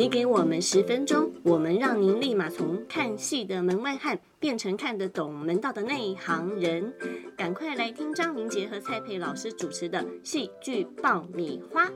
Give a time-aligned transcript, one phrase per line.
[0.00, 6.90] 你给我们十分钟，我们让您立马从看戏的门外汉变成看得懂门道的内行人。
[7.36, 11.86] 赶快来听张明杰和蔡佩老师主持的戏剧爆米花。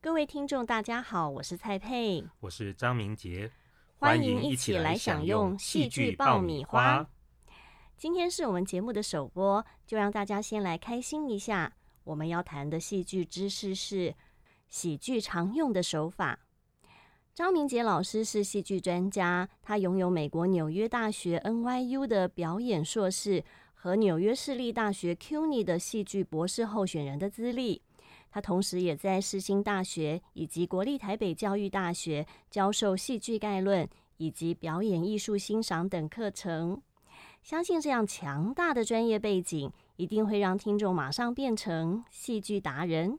[0.00, 3.50] 各位听众，大家好，我是蔡佩，我是张明杰，
[3.96, 7.04] 欢迎一起来享用戏剧爆米花。
[7.96, 11.72] 今天是我们节目的首播，就让大家先来开心一下。
[12.04, 14.14] 我们要谈的戏剧知识是
[14.68, 16.38] 喜剧常用的手法。
[17.34, 23.42] 张明杰老师是戏剧专家，他拥有美国纽约大学 NYU 的表演硕士
[23.74, 27.82] 和纽约市立大学 CUNY 的戏剧博士候选人的资历。
[28.30, 36.80] 他同时也在世新大学以及国立台北教育大学教授戏剧概论以及表演艺术欣赏等课程。
[37.42, 39.70] 相信这样强大的专业背景。
[39.96, 43.18] 一定会让听众马上变成戏剧达人。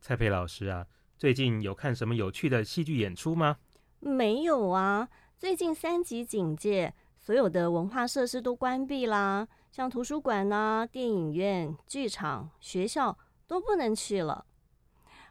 [0.00, 3.58] 蔡佩老师啊，最近有看什么有趣的戏剧演出吗？
[4.00, 14.44] 没有啊，最近三级警戒，所有的文化设施都关闭啦，像图书馆呐、电影院、剧场、学校都不能去了。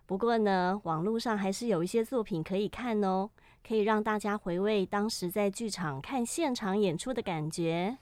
[0.06, 3.30] 不过呢，网络上还是有一些作品可以看哦，
[3.66, 7.98] 可以让大家回味当时在剧场看现场演出的感觉。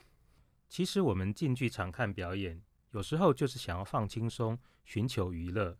[0.69, 5.75] 其实我们进剧场看表演，有时候就是想要放轻松，寻求娱乐。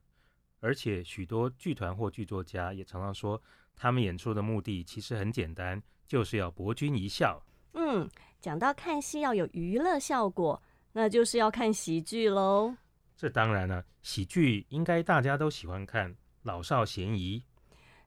[0.59, 3.41] 而且许多剧团或剧作家也常常说，
[3.75, 7.41] 他们演出的目的其实很简单，就是要博君一笑。
[7.73, 8.09] 嗯，
[8.41, 12.75] 讲到看戏要有娱乐效果，那就是要看喜剧喽。
[13.15, 17.43] 这当然了，喜剧应该大家都喜欢看，老少咸宜。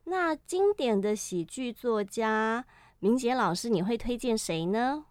[0.05, 2.67] 那经典的喜剧作家
[2.99, 5.07] 明杰老师，你会推荐谁呢？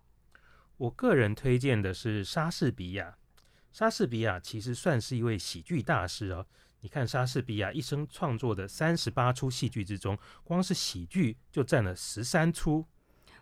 [0.82, 3.16] 我个人推荐的是莎士比亚。
[3.72, 6.44] 莎士比亚其实算是一位喜剧大师哦。
[6.80, 12.84] 你看，莎士比亚一生创作的三十八出戏剧之中，光是喜剧就占了十三出。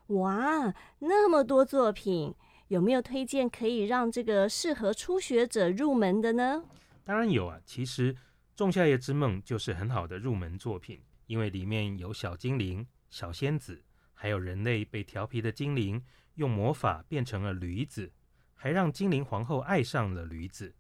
[0.07, 2.35] 哇，那么多作品，
[2.67, 6.65] 有没有推荐可以让这个适合初学者入门的呢？
[7.05, 7.57] 当然有啊。
[7.65, 8.13] 其实
[8.53, 13.81] 《仲夏夜之梦》就是很好的入门作品，因为里面有小精灵、小仙子，
[14.13, 16.03] 还有人类被调皮的精灵。
[16.39, 18.13] 用魔法变成了驴子，
[18.55, 20.73] 还让精灵皇后爱上了驴子。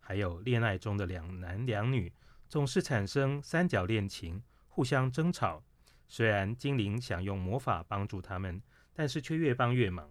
[0.00, 2.12] 还有恋爱中的两男两女
[2.46, 5.64] 总是产生三角恋情，互相争吵。
[6.06, 10.10] 虽然精灵想用魔法帮助他们，但是却越帮越忙。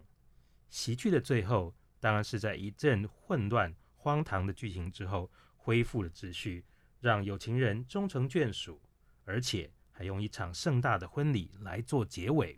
[0.69, 6.65] 喜剧的最后，当然是在一阵混乱、荒唐的剧情之后，恢复了秩序，
[6.99, 8.81] 让有情人终成眷属，
[9.25, 12.57] 而且还用一场盛大的婚礼来做结尾。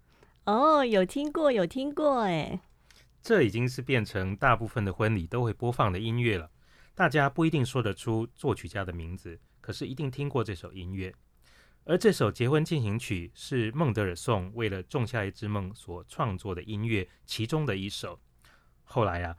[0.45, 2.59] 哦，有听过，有听过，哎，
[3.21, 6.49] 这已经是变成大部分的婚礼都会播放的音乐了。
[6.95, 11.13] 大家不一定说得出作曲家的名字，可是一定听过这首音乐。
[11.83, 18.19] 而这首结婚进行曲是孟德尔颂为了《仲夏夜之梦》所创作的音乐其中的一首。
[18.83, 19.37] 后来啊，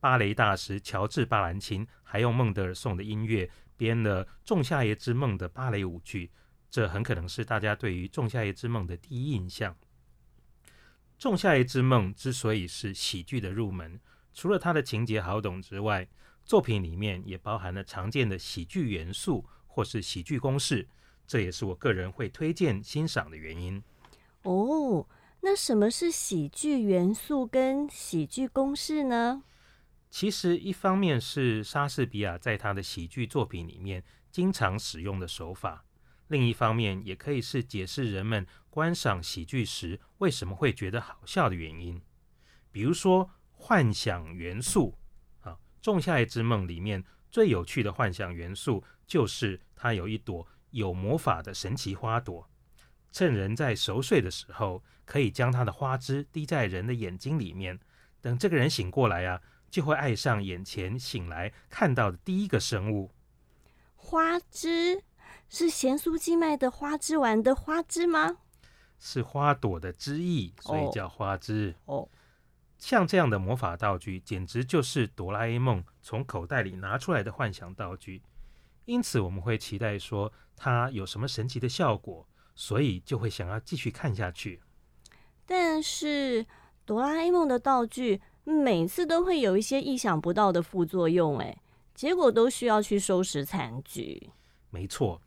[0.00, 6.30] 芭蕾大师乔治·巴兰钦还用孟德尔颂的音乐编了《仲夏夜之梦》的芭蕾舞剧，
[6.70, 9.72] 这很可能是大家对于《仲夏夜之梦》的第一印象。
[11.22, 14.00] 《仲夏夜之梦》之所以是喜剧的入门，
[14.34, 16.08] 除了它的情节好懂之外，
[16.44, 20.88] 作品里面也包含了常见的喜剧元素或是喜剧公式，
[21.24, 23.80] 这也是我个人会推荐欣赏的原因。
[24.42, 25.06] 哦，
[25.42, 29.44] 那什么是喜剧元素跟喜剧公式呢？
[30.10, 34.02] 其实，一方面是莎士比亚在他的喜剧作品里面
[34.32, 35.84] 经常使用的手法。
[36.32, 42.00] 另一方面，也可以是解释人们观赏喜剧时为什么会觉得好笑的原因。
[42.70, 44.96] 比如说，幻想元素
[45.42, 45.52] 啊，
[45.82, 52.48] 《仲夏夜之梦》里面最有趣的幻想元素就是它有一朵有魔法的神奇花朵，
[53.12, 57.78] 趁人在熟睡的时候，可以将它的花枝滴在人的眼睛里面，
[58.22, 63.10] 等这个人醒过来啊，就会爱上眼前醒来看到的第一个生物——
[63.96, 65.04] 花枝。
[65.54, 68.38] 是咸酥鸡卖的花枝丸的花枝吗？
[68.98, 71.74] 是花朵的枝叶，所以叫花枝。
[71.84, 72.08] 哦，
[72.78, 78.22] 像这样的魔法道具，简直就是哆啦 A 梦从口袋里拿出来的幻想道具。
[78.86, 84.62] 因此我们会期待说它有什么神奇的效果，所以就会想要继续看下去。
[85.44, 86.46] 但是
[86.86, 91.60] 哆啦 A 梦的道具每次都会有一些意想不到的副作用，哎，
[91.94, 94.30] 结果都需要去收拾残局。
[94.70, 95.20] 没错，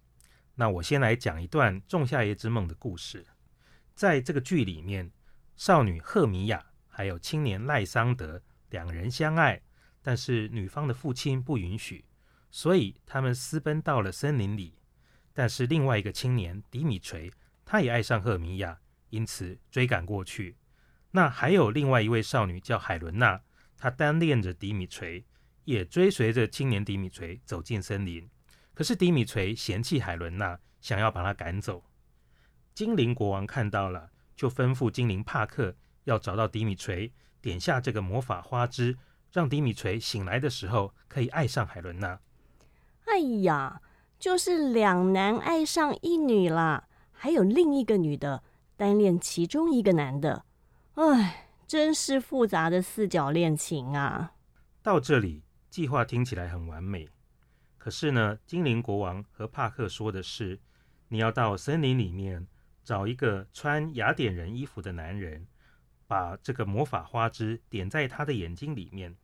[0.55, 3.25] 那我先来讲一段《仲夏夜之梦》的故事。
[3.93, 5.11] 在这个剧里面，
[5.55, 9.61] 少女赫米亚还有青年赖桑德两人相爱，
[10.01, 12.05] 但是女方的父亲不允许，
[12.49, 14.77] 所以他们私奔到了森林里。
[15.33, 17.31] 但是另外一个青年迪米锤，
[17.63, 18.79] 他也爱上赫米亚。
[19.11, 20.57] 因此追赶过去。
[21.11, 23.39] 那还有另外一位少女叫海伦娜，
[23.77, 25.23] 她单恋着迪米锤，
[25.63, 28.29] 也追随着青年迪米锤走进森林。
[28.75, 31.83] 可是迪米锤嫌弃海伦娜，想要把她赶走。
[32.75, 37.11] 精灵国王看到了，就吩咐精灵帕克要找到迪米锤，
[37.41, 38.97] 点下这个魔法花枝，
[39.31, 42.19] 让迪米锤醒来的时候可以爱上海伦娜。
[43.05, 43.81] 哎呀，
[44.19, 48.43] 就是两男爱上一女啦，还有另一个女的。
[48.77, 50.43] 单恋其中一个男的，
[50.95, 54.33] 哎，真是复杂的四角恋情啊！
[54.83, 57.07] 到这里，计划听起来很完美。
[57.85, 60.59] 可是呢，精灵国王和帕克说的是，
[61.09, 62.47] 你要到森林里面
[62.83, 65.45] 找一个穿雅典人衣服的男人，
[66.07, 69.15] 把这个魔法花枝点在他的眼睛里面。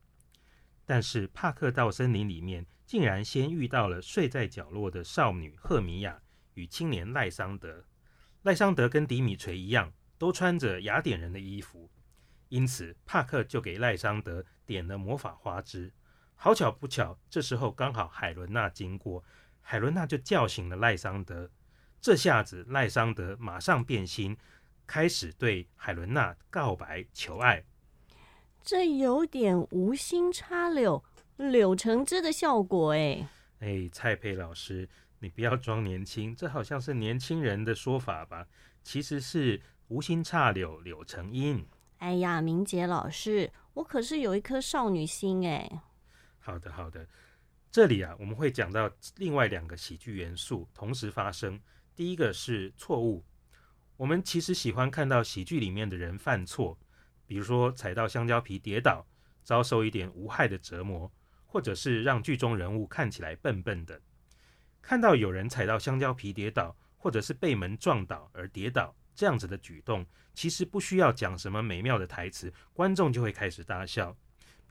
[0.85, 6.21] 但是帕克到森林里面，竟然先遇到了睡在角落的少女赫米亚
[6.53, 7.83] 与青年赖桑德。
[8.43, 11.89] 赖桑德跟迪米锤一样，都穿着雅典人的衣服，
[12.49, 15.91] 因此帕克就给赖桑德点了魔法花枝。
[16.43, 19.23] 好巧不巧，这时候刚好海伦娜经过，
[19.61, 21.47] 海伦娜就叫醒了赖桑德。
[22.01, 24.35] 这下子赖桑德马上变心，
[24.87, 27.63] 开始对海伦娜告白求爱。
[28.63, 31.03] 这有点无心插柳，
[31.37, 33.29] 柳成枝的效果哎。
[33.59, 34.89] 哎，蔡佩老师。
[35.19, 38.47] 你不要装年轻，这好像是年轻人的说法吧？
[38.81, 41.63] 其实是无心插柳，柳成荫。
[41.99, 45.83] 哎呀，明杰老师，我可是有一颗少女心哎。
[46.41, 47.07] 好的，好的。
[47.71, 51.57] 这里啊，我们会讲到另外两个喜剧元素同时发生。
[51.95, 53.23] 第一个是错误。
[53.95, 56.77] 我们其实喜欢看到喜剧里面的人犯错，
[57.27, 59.05] 比如说踩到香蕉皮跌倒，
[59.43, 61.09] 遭受一点无害的折磨，
[61.45, 64.01] 或者是让剧中人物看起来笨笨的。
[64.81, 74.17] 看到有人踩到香蕉皮跌倒，或者是被门撞倒而跌倒，这样子的举动，其实不需要讲什么美妙的台词，观众就会开始大笑。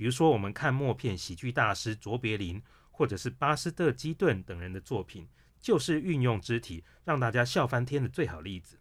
[0.00, 5.28] 比如说，我们看默片喜剧大师卓别林，或者是巴斯特基顿等人的作品，
[5.60, 8.78] 就是运用肢体让大家笑翻天的最好例子。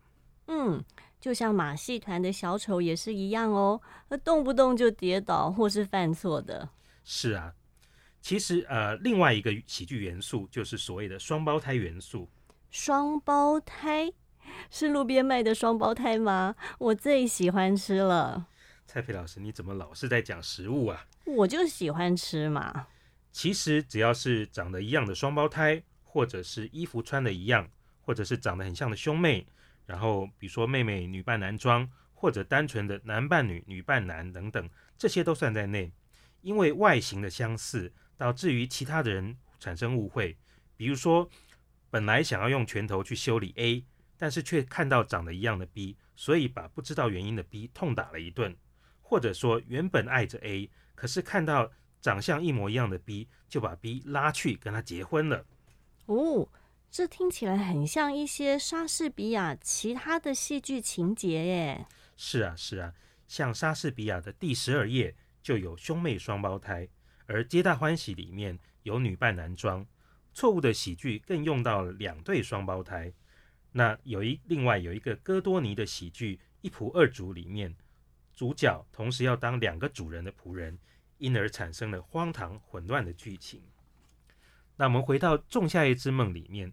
[0.48, 0.82] 嗯，
[1.20, 3.82] 就像马戏团的小丑也是一样哦，
[4.24, 6.70] 动不动就跌倒或是犯错的。
[7.04, 7.54] 是啊。
[8.22, 12.30] 其实，呃，另外一个喜剧元素就是所谓的双胞胎元素。
[12.70, 14.10] 双胞胎
[14.72, 16.56] 是路边卖的双胞胎吗？
[16.78, 18.48] 我最喜欢吃了。
[18.86, 21.06] 蔡培老师，你怎么老是在讲食物啊？
[21.36, 22.88] 我就喜欢吃嘛。
[23.32, 27.70] 其实只要是长得一样的双胞胎，或者是衣服穿的一样，
[28.02, 29.46] 或者是长得很像的兄妹，
[29.86, 35.92] 然后比如说妹妹女扮男装，或者单纯的男扮女、女扮男等等，这些都算在内，
[36.42, 37.94] 因为外形的相似。
[38.20, 40.36] 导致于其他的人产生误会，
[40.76, 41.30] 比如说，
[41.90, 43.86] 本来想要用拳头去修理 A，
[44.18, 48.52] 但是却看到长得一样的 B，所以把不知道原因的 B 痛打了一顿；
[49.02, 55.46] 或者说，原本爱着 A，可是看到长相一模一样的 B，就把 B 拉去跟他结婚了。
[56.08, 56.50] 哦，
[56.92, 61.88] 这听起来很像一些莎士比亚其他的戏剧情节耶。
[62.18, 62.94] 是啊，是啊，
[63.30, 66.86] 像莎士比亚的第十二页就有兄妹双胞胎。
[67.28, 69.88] 而皆大欢喜里面有女扮男装，
[70.34, 73.14] 错误的喜剧更用到了两对双胞胎。
[73.72, 77.74] 那有一另外有一个哥多尼的喜剧一仆二主里面，
[78.40, 80.80] 主角同时要当两个主人的仆人，
[81.18, 83.62] 因而产生了荒唐混乱的剧情。
[84.78, 86.72] 那我们回到《仲夏夜之梦》里面，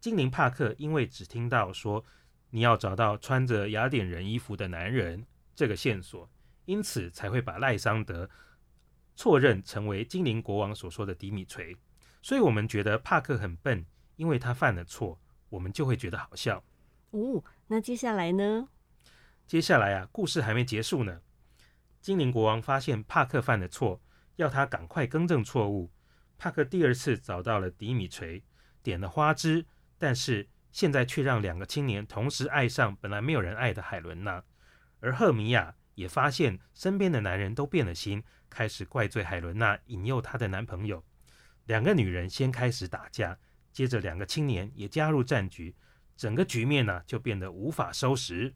[0.00, 2.04] 精灵帕克因为只听到说
[2.50, 5.24] 你要找到穿着雅典人衣服的男人
[5.54, 6.28] 这个线索，
[6.64, 8.28] 因此才会把赖桑德。
[9.14, 11.76] 错认成为精灵国王所说的迪米锤，
[12.22, 13.86] 所以我们觉得帕克很笨，
[14.16, 16.64] 因为他犯了错，我们就会觉得好笑。
[17.10, 18.68] 哦，那接下来呢？
[19.48, 21.22] 接下来啊，故事还没结束呢。
[22.02, 23.98] 精灵国王发现帕克犯了错，
[24.36, 25.90] 要他赶快更正错误。
[26.36, 28.44] 帕克第二次找到了迪米锤，
[28.82, 29.64] 点了花枝，
[29.96, 34.44] 但是现在却让两个青年同时爱上本来没有人爱的海伦娜，
[35.00, 38.22] 而赫米亚也发现身边的男人都变了心。
[38.50, 41.02] 开始怪罪海伦娜引诱她的男朋友，
[41.64, 43.38] 两个女人先开始打架，
[43.72, 45.74] 接着两个青年也加入战局，
[46.18, 48.54] 整个局面呢就变得无法收拾。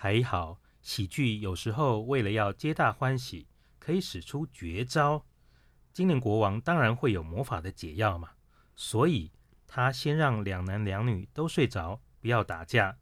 [0.00, 3.48] 还好，喜剧有时候为了要皆大欢喜，
[3.80, 5.26] 可以使出绝招。
[5.92, 8.30] 精灵国王当然会有魔法的解药嘛，
[8.76, 9.32] 所以
[9.66, 12.96] 他先让两男两女都睡着，不要打架。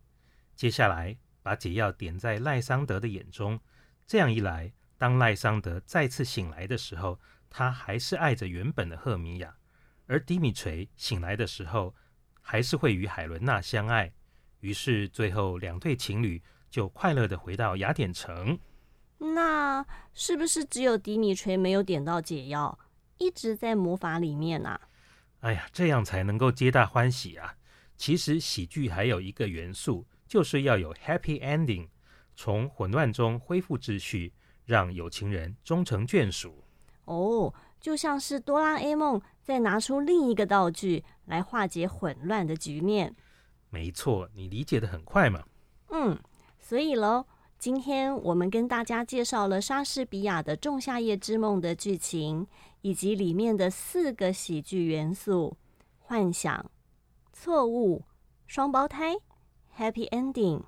[0.54, 3.60] 接下来把解药点在赖桑德的眼中，
[4.06, 9.54] 这样一来，当赖桑德再次醒来的时候，他还是爱着原本的赫米亚，
[10.06, 11.94] 而迪米锤醒来的时候，
[12.40, 14.14] 还是会与海伦娜相爱。
[14.60, 16.42] 于是最后两对情侣
[16.76, 18.58] 就快乐的回到雅典城。
[19.16, 22.78] 那是不是只有迪米锤没有点到解药？
[23.16, 24.78] 一直在魔法里面啊，
[25.40, 27.54] 哎呀，这样才能够皆大欢喜啊！
[27.96, 31.88] 其实喜剧还有一个元素，就是要有 happy ending，
[32.34, 34.34] 从混乱中恢复秩序，
[34.66, 36.62] 让有情人终成眷属。
[37.06, 43.16] 哦，就像是哆啦 A 梦再拿出另一个道具来化解混乱的局面。
[43.70, 45.42] 没错，你理解的很快嘛。
[45.88, 46.18] 嗯，
[46.68, 47.24] 所以喽。
[47.60, 52.44] 今天我们跟大家介绍了莎士比亚的《仲夏夜之梦》的剧情，
[52.82, 55.56] 以及里面的四个喜剧元素：
[56.00, 56.68] 幻想、
[57.32, 58.02] 错误、
[58.48, 59.14] 双胞胎、
[59.78, 60.64] Happy Ending。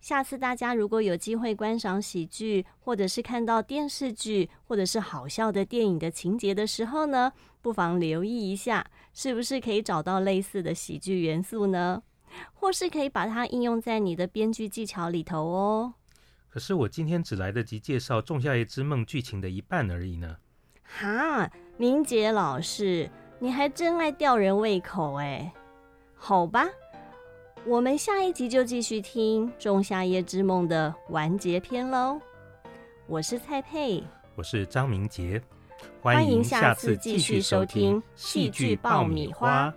[0.00, 12.00] 下次大家如果有机会观赏喜剧，或者是看到电视剧，或者是好笑的电影的情节的时候呢，不妨留意一下，是不是可以找到类似的喜剧元素呢？
[12.54, 15.94] 或是可以把它应用在你的编剧技巧里头哦。
[16.48, 20.36] 可是我今天只来得及介绍《仲夏夜之梦》剧情的一半而已呢。
[20.82, 25.52] 哈，明杰老师，你还真爱吊人胃口哎。
[26.14, 26.66] 好吧，
[27.66, 32.18] 我们下一集就继续听《仲夏夜之梦》的完结篇喽。
[33.06, 34.02] 我是蔡佩，
[34.34, 35.42] 我是张明杰，
[36.00, 39.72] 欢迎下次继续收听戏剧爆米花。